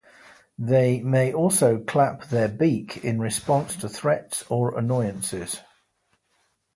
[0.57, 5.59] They may also clap their beak in response to threats or annoyances.